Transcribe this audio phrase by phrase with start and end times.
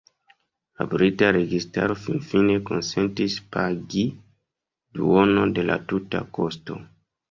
[0.79, 4.09] La brita registaro finfine konsentis pagi
[5.01, 6.85] duonon de la tuta kosto.